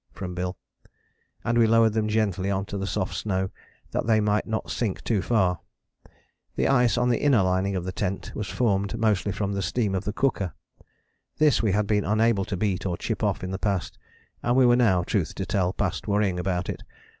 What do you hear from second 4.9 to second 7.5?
too far. The ice on the inner